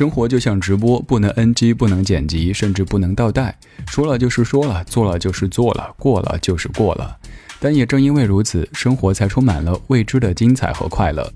[0.00, 3.54] 生活就像直播，不能 NG，不能剪辑，甚至不能倒带。
[3.86, 7.14] 说了就是说了，做了就是做了，过了就是过了。
[7.60, 11.30] 但也正因为如此，生活才充满了未知的精彩和快乐。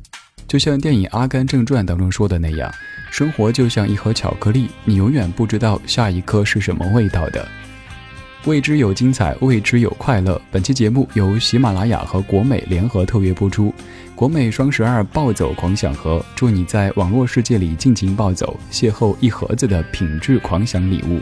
[0.49, 2.73] 就像电影《阿甘正传》当中说的那样，
[3.11, 7.47] 生活就像一盒巧克力，你永远不知道下一颗是什么味道的。
[8.47, 10.39] 未知有精彩，未知有快乐。
[10.51, 13.73] 本期节目由喜马拉雅和国美联合特约播出。
[14.15, 21.21] 国美双十二暴走狂享盒，祝你在网络世界里尽情暴走，邂逅一盒子的品质狂享礼物。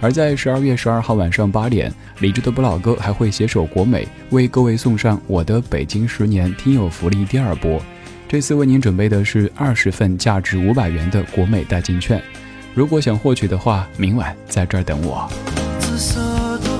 [0.00, 7.78] 而在十二月十二号晚上八点，理智的不老哥还会携手国美，为各位送上我的北京十年听友福利第二波。
[8.26, 12.20] 这次为您准备的是二十份价值五百元的国美代金券。
[12.72, 15.28] 如果想获取的话，明晚在这儿等我。
[15.98, 16.73] 紫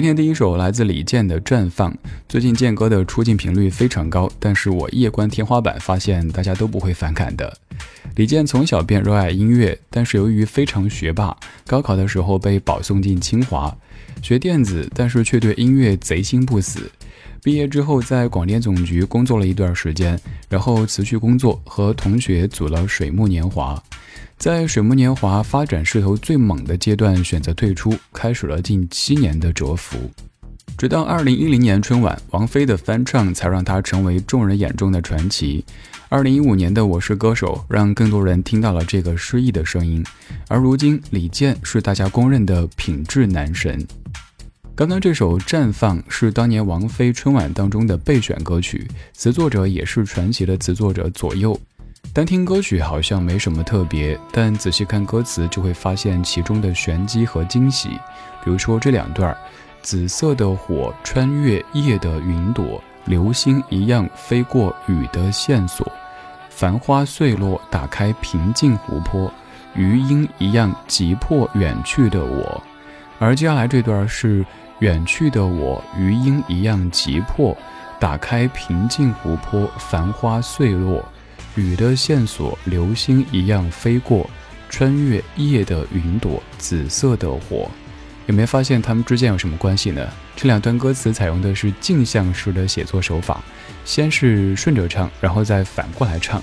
[0.00, 1.92] 今天第一首来自李健的《绽放》。
[2.26, 7.54] 最近健哥的出镜频率非常高，但是我夜观天花板发现大家都不会反感的。
[8.16, 11.36] 李健从小便热爱音乐，但是由于非常学霸，
[11.66, 13.76] 高考的时候被保送进清华，
[14.22, 16.90] 学电子，但是却对音乐贼心不死。
[17.42, 23.82] 毕业之后在广电总局工作了一段时间，然后辞去工作，和同学组了水木年华。
[24.36, 29.98] 在水木年华发展势头最猛的阶段，选择退出，开始了近七年的蛰伏。
[30.78, 35.62] 直到二零一零年春晚，王菲的翻唱才让她成为众人眼中的传奇。
[36.08, 40.02] 二零一五年的《我是歌手》让更多人听到了这个失意的声音，
[40.48, 43.86] 而如今李健是大家公认的品质男神。
[44.80, 51.54] 刚刚这首《绽放》是当年王菲春晚当中的备选歌曲，词作者也是传奇的词作者左右。
[52.14, 57.90] 单听歌曲好像没什么特别，但仔细看歌词就会发现其中的玄机和惊喜。
[58.42, 59.36] 比如说这两段。
[59.82, 65.86] 紫色的火穿越夜的云朵，流星一样飞过雨的线索，
[66.48, 69.30] 繁花碎落，打开平静湖泊，
[69.74, 72.62] 余音一样急迫远去的我。
[73.18, 74.44] 而接下来这段是
[74.80, 77.56] 远去的我，余音一样急迫，
[77.98, 81.04] 打开平静湖泊，繁花碎落，
[81.54, 84.28] 雨的线索，流星一样飞过，
[84.70, 87.70] 穿越夜的云朵，紫色的火。
[88.26, 90.06] 有没有发现他们之间有什么关系呢？
[90.34, 93.42] 这两段歌词采用的是镜像式的写作手法，
[93.84, 96.42] 先是顺着唱，然后再反过来唱。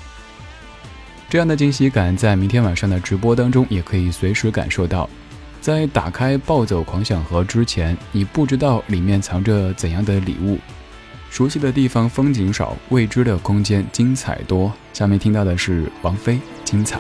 [1.28, 5.10] 这样的惊喜感，在明天晚上的直播当中也可以随时感受到。
[5.59, 10.57] 在打开暴走狂想盒之前，你不知道里面藏着怎样的礼物。
[11.30, 14.71] 熟悉的地方风景少，未知的空间精彩多。
[14.94, 17.00] 下面听到的是王菲《精彩》。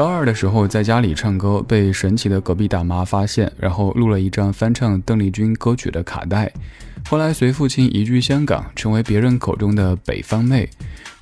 [0.00, 6.50] 高二的时候在家里唱歌，被神奇的隔壁大妈发现，然后录了一张翻唱邓丽君歌曲的卡带。
[7.06, 10.66] 后来随父亲移居香港，成为别人口中的北方妹，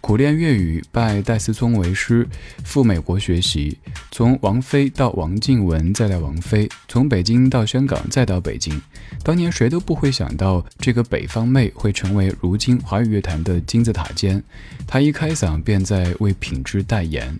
[0.00, 2.24] 苦练粤语，拜戴思聪为师，
[2.62, 3.76] 赴美国学习，
[4.12, 8.80] 从王菲到王静雯，再到王菲，从北京到香港，再到北京。
[9.24, 14.40] 当年谁都不会想到，这个北方妹会成为如今华语乐坛的金字塔尖。
[14.86, 17.36] 她一开嗓便在为品质代言，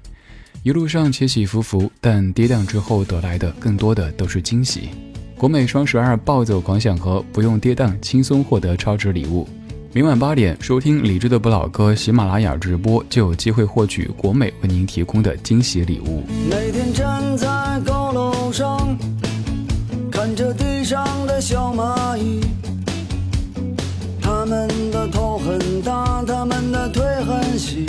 [0.65, 4.89] 一路上起起伏伏，但跌宕之后得来的更多的都是惊喜。
[5.37, 9.49] 国美双十二暴走狂想盒，不用跌宕，轻松获得超值礼物。
[9.93, 16.25] 明晚八点收听李志的不老歌，喜马拉雅直播就有机会获取国美为您提供的惊喜礼物。
[16.51, 17.47] 每天站在
[17.87, 18.99] 高楼上，
[20.11, 22.41] 看着地上的小蚂蚁，
[24.21, 27.87] 他们的头很大，他们的腿很细，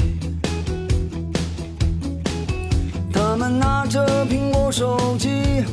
[3.89, 5.65] 着苹果手机。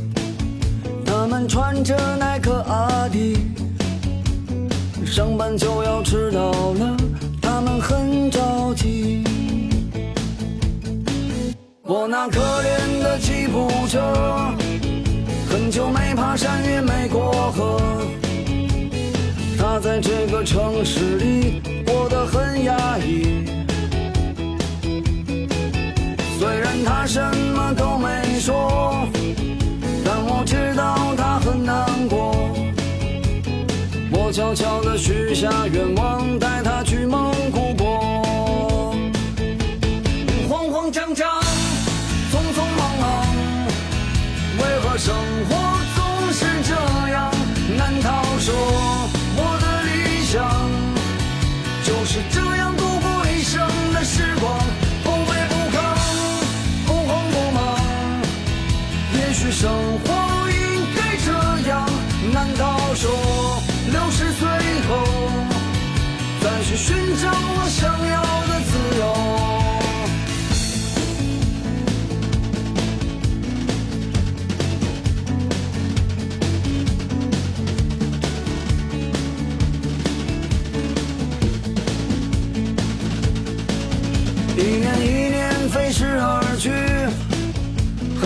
[1.04, 3.36] 他们穿着耐克阿迪，
[5.04, 6.96] 上班就要迟到了，
[7.42, 9.22] 他们很着急。
[11.82, 14.00] 我那可怜的吉普车，
[15.48, 17.80] 很久没爬山也没过河，
[19.58, 23.55] 他在这个城市里过得很压抑。
[27.06, 27.22] 什
[27.54, 29.08] 么都没说。
[30.04, 32.50] 但我知道他很难过，
[34.10, 37.84] 我悄悄地许下愿望，带他去蒙古国。
[40.48, 41.28] 慌慌张张，
[42.30, 43.26] 匆匆忙忙，
[44.58, 45.14] 为何生
[45.48, 45.54] 活
[45.94, 46.74] 总是这
[47.12, 47.30] 样？
[47.76, 48.54] 难道说
[49.36, 50.34] 我的理想
[51.84, 52.74] 就是这样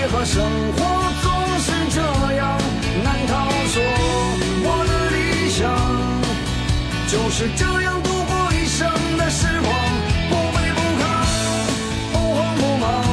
[0.00, 0.42] 为何生
[0.72, 2.00] 活总是这
[2.32, 2.58] 样？
[3.04, 3.82] 难逃说
[4.64, 5.60] 我的理想。
[7.06, 8.88] 就是这样度过一生
[9.18, 9.68] 的时光，
[10.30, 11.04] 不卑不亢，
[12.12, 13.04] 不慌不忙。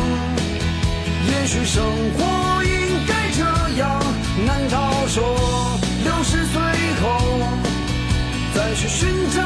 [1.28, 1.84] 也许生
[2.16, 3.44] 活应该这
[3.82, 4.02] 样，
[4.46, 6.56] 难道说六十岁
[7.02, 7.06] 后
[8.56, 9.44] 再去寻找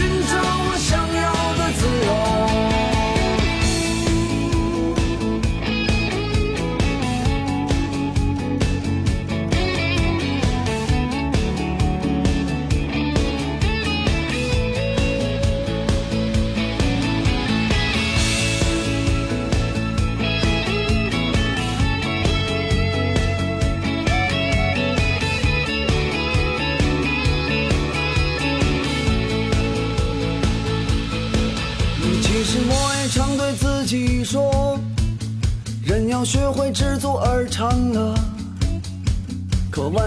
[0.00, 0.49] 寻找。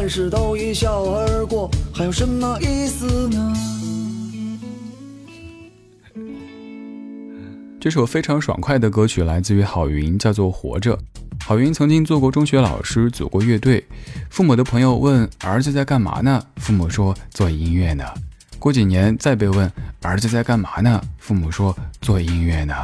[0.04, 3.54] 万事都一笑而过，还有什么意思呢？
[7.80, 10.94] 这首非常爽快的歌曲来自于郝云，叫做《活着》。
[11.46, 13.82] 郝云曾经做过中学老师，组过乐队。
[14.30, 16.44] 父母的朋友问儿子在干嘛呢？
[16.58, 18.04] 父母说做音乐呢。
[18.60, 21.02] 过几年再被问儿子在干嘛呢？
[21.18, 22.76] 父母说做音乐呢。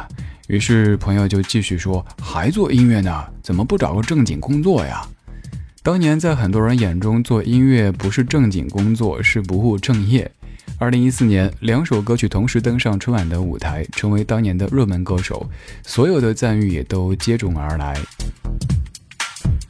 [0.47, 3.25] 于是朋友就继续说还做音乐呢？
[3.43, 5.05] 怎么不找个正经工作呀？
[5.89, 10.31] 当年在很多人眼中，做音乐不是正经工作，是不务正业。
[10.77, 15.50] 二零一四年，两首歌曲同时登上春晚的舞台，成为当年的热门歌手，
[15.81, 17.98] 所有的赞誉也都接踵而来。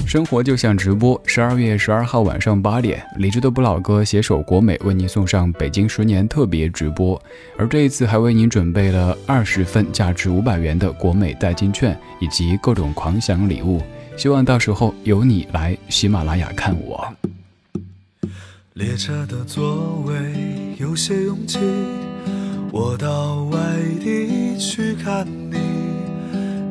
[0.06, 7.18] 生活就像直播，十二月十二号晚上八点，理智的不老哥携手国美为您送上北京十年特别直播，
[7.58, 13.82] 而这一次还为您准备了二十份价值五百元的国美代金券以及各种狂享礼物。
[14.20, 17.08] 希望到时候有你来喜马拉雅看我。
[18.74, 20.14] 列车的座位
[20.78, 21.58] 有些拥挤，
[22.70, 23.58] 我到外
[24.02, 25.58] 地去看你。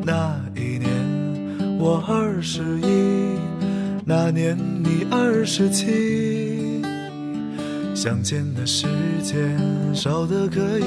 [0.04, 0.90] 那一年
[1.78, 3.38] 我二十一，
[4.04, 6.82] 那年你二十七。
[7.94, 8.86] 相见的时
[9.22, 9.58] 间
[9.94, 10.84] 少得可以，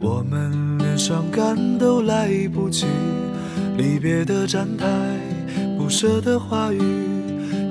[0.00, 2.84] 我们连伤感都来不及。
[3.76, 4.86] 离别的站台。
[5.86, 6.80] 不舍的话语，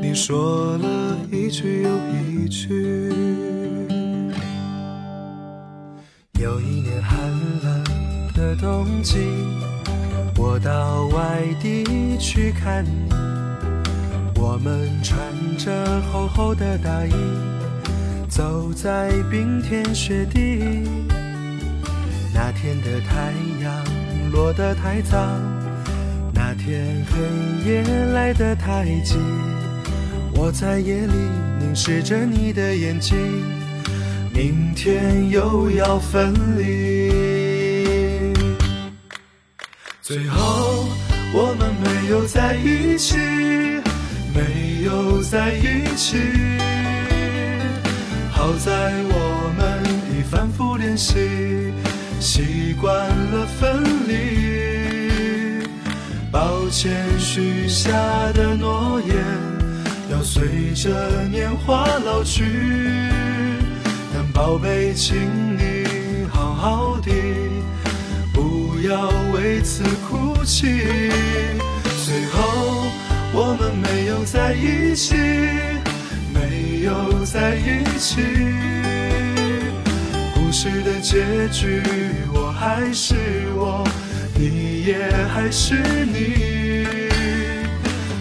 [0.01, 3.11] 你说了一句又一句。
[6.39, 7.19] 有一年寒
[7.61, 7.83] 冷
[8.33, 9.17] 的冬季，
[10.37, 11.83] 我到外地
[12.17, 13.09] 去看你。
[14.39, 15.19] 我们穿
[15.57, 17.11] 着厚厚的大衣，
[18.29, 20.87] 走在冰天雪地。
[22.33, 25.17] 那天的太阳落得太早。
[26.57, 27.83] 天黑夜
[28.13, 29.15] 来得太急，
[30.33, 31.13] 我在夜里
[31.59, 33.17] 凝视着你的眼睛，
[34.33, 38.33] 明天又要分离。
[40.01, 40.87] 最后
[41.33, 43.17] 我们没有在一起，
[44.33, 46.17] 没有在一起。
[48.31, 51.15] 好在我们已反复练习，
[52.19, 54.54] 习惯了分离。
[56.35, 57.93] 抱歉，许下
[58.33, 59.15] 的诺言
[60.11, 62.43] 要随着年华老去。
[64.13, 65.15] 但宝贝，请
[65.55, 67.09] 你好好的，
[68.33, 70.67] 不要为此哭泣。
[72.05, 72.83] 最后，
[73.31, 75.15] 我们没有在一起，
[76.33, 78.21] 没有在一起。
[80.33, 81.81] 故事的结局，
[82.33, 83.15] 我还是
[83.55, 83.87] 我。
[84.37, 87.07] 你也还是你，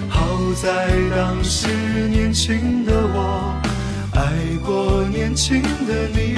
[0.08, 1.66] 好在当时
[2.08, 3.60] 年轻的我
[4.14, 4.20] 爱
[4.64, 6.36] 过年轻的你。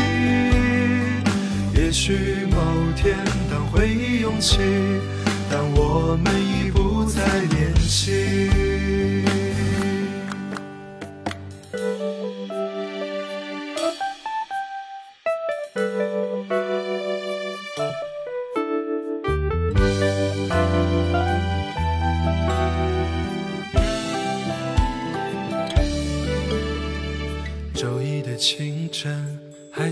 [1.75, 2.57] 也许某
[2.97, 3.17] 天
[3.51, 4.59] 当回忆涌起，
[5.51, 7.21] 当我们已不再
[7.55, 8.76] 年轻。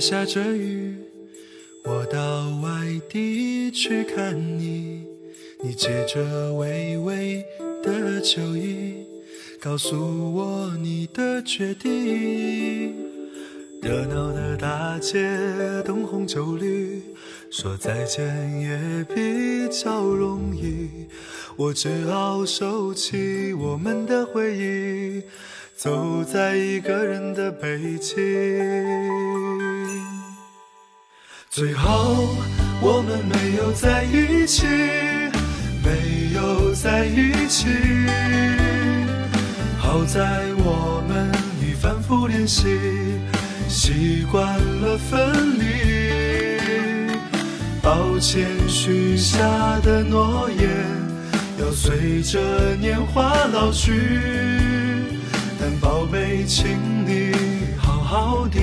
[0.07, 0.95] 下着雨，
[1.83, 5.03] 我到外地去看你。
[5.63, 7.43] 你借着微微
[7.83, 8.97] 的酒意，
[9.59, 9.97] 告诉
[10.35, 12.95] 我你的决定。
[13.81, 15.27] 热闹的大街，
[15.87, 17.01] 灯红酒绿，
[17.51, 18.27] 说再见
[18.61, 21.07] 也比较容易。
[21.57, 25.23] 我只好收起我们的回忆，
[25.75, 29.54] 走在一个人的北京。
[31.55, 32.35] 最后，
[32.81, 34.67] 我们没有在一起，
[35.85, 37.69] 没有在一起。
[39.79, 41.31] 好在我们
[41.63, 42.77] 已反复练习，
[43.69, 46.59] 习惯了分离。
[47.81, 49.39] 抱歉，许下
[49.85, 50.69] 的诺言
[51.61, 53.93] 要随着年华老去。
[55.61, 56.67] 但宝贝，请
[57.07, 57.33] 你
[57.79, 58.59] 好好的。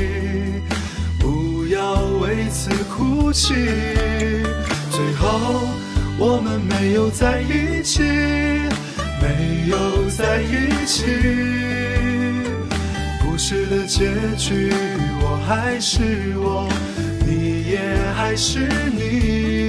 [1.92, 3.54] 要为此哭泣，
[4.90, 5.68] 最后
[6.18, 8.02] 我们没有在一起，
[9.22, 11.04] 没有在一起。
[13.22, 14.72] 故事的结局，
[15.22, 16.70] 我还是我，
[17.28, 17.80] 你也
[18.16, 18.60] 还是
[18.96, 19.68] 你。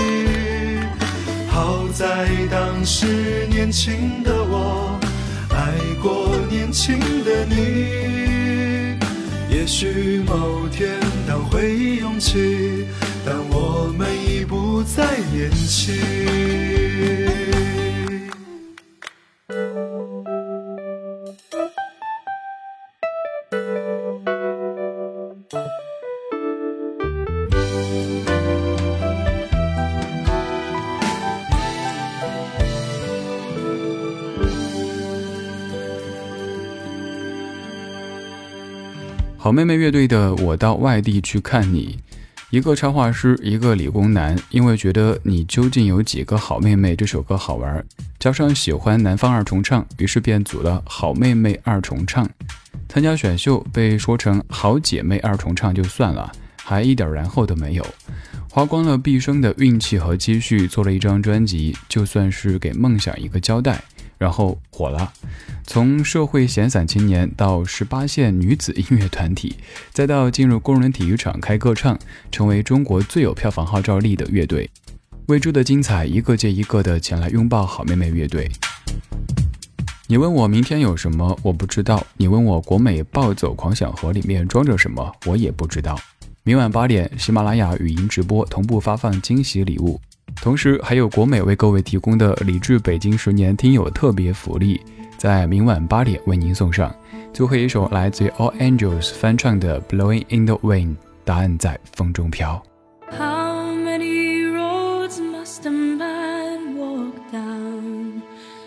[1.49, 4.97] 好在当时年轻的我，
[5.51, 8.22] 爱过年轻的你。
[9.63, 10.99] 也许某天。
[11.25, 12.85] 当回忆涌起，
[13.25, 15.95] 但我们已不再年轻。
[39.53, 41.99] 好妹妹乐队的《我到外地去看你》，
[42.49, 47.85] 一个插画师，一个理工男，因为觉得你究竟有几个好妹妹这首歌好玩，
[48.19, 52.27] 加上喜欢南方二重唱，于是便组了好妹妹二重唱。
[52.89, 57.87] 参加选秀被说成好姐妹二重唱就算了，还一点然后都没有，
[58.49, 63.85] 花光了毕生的运气和积蓄做了一张专辑，就算是给梦想一个交代。
[64.23, 65.13] 然后火了，
[65.67, 69.57] 从社会闲散青年到十八线女子音乐团体，
[69.93, 71.99] 再到进入工人体育场开歌唱，
[72.31, 74.71] 成为中国最有票房号召力的乐队。
[75.27, 78.49] 未知的精彩，一个接一个的前来拥抱好妹妹乐队。
[80.07, 82.07] 你问我明天有什么，我不知道。
[82.17, 85.99] 你问我国美暴走狂想盒里面装着什么，我也不知道。
[86.45, 90.01] 明晚八点，喜马拉雅语音直播同步发放惊喜礼物。
[90.41, 94.81] 同时，还有国美为各位提供的理智北京十年听友特别福利，
[95.17, 96.95] 在明晚八点为您送上。
[97.33, 102.63] 最后一首来自于 All Angels 翻唱的《Blowing in the Wind》，答案在风中飘。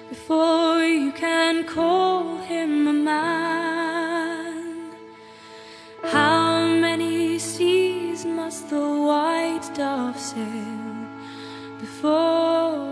[0.10, 0.66] before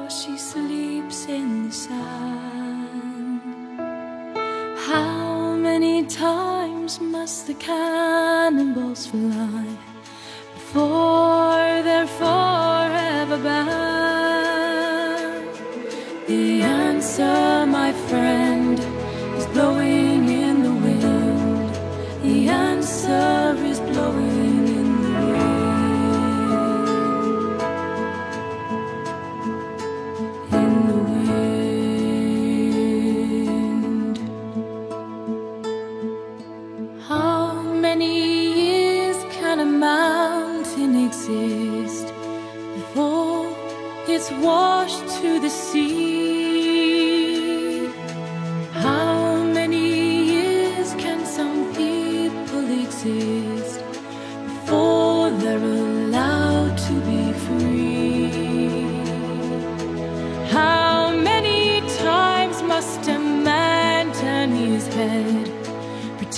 [0.09, 3.41] she sleeps in the sand.
[4.87, 9.65] How many times must the cannonballs fly
[10.53, 15.03] before they're forever banned?
[16.27, 18.52] The answer, my friend,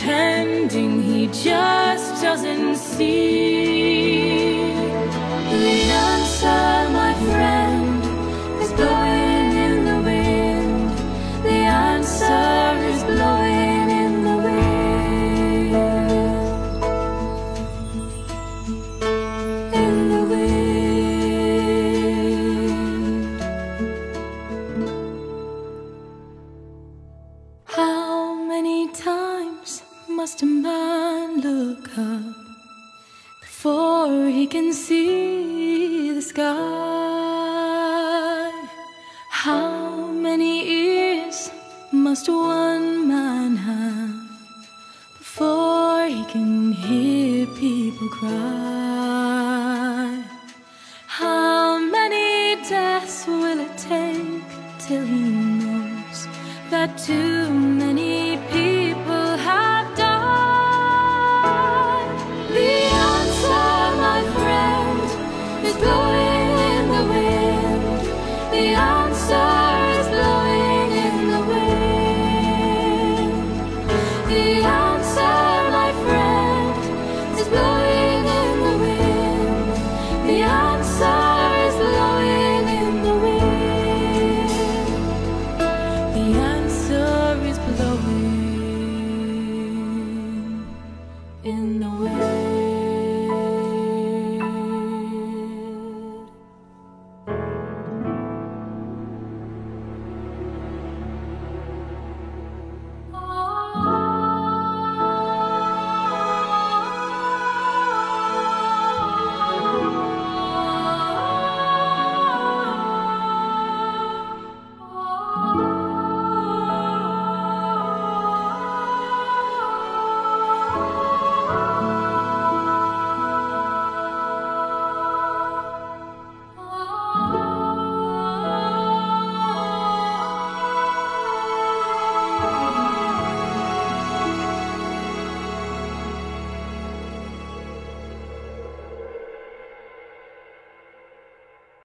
[0.06, 4.72] pretending he just doesn't see?
[5.50, 7.05] The answer,
[48.28, 48.55] cry?